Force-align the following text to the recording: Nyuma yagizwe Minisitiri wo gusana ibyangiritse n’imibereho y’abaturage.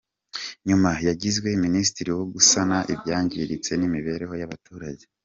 Nyuma 0.67 0.89
yagizwe 1.07 1.49
Minisitiri 1.65 2.09
wo 2.17 2.25
gusana 2.33 2.77
ibyangiritse 2.93 3.71
n’imibereho 3.75 4.33
y’abaturage. 4.41 5.03